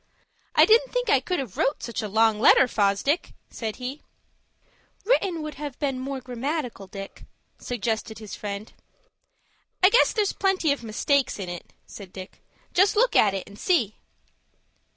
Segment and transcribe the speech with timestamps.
[0.55, 4.01] "I didn't think I could have wrote such a long letter, Fosdick," said he.
[5.05, 7.25] "Written would be more grammatical, Dick,"
[7.59, 8.73] suggested his friend.
[9.83, 12.41] "I guess there's plenty of mistakes in it," said Dick.
[12.73, 13.97] "Just look at it, and see."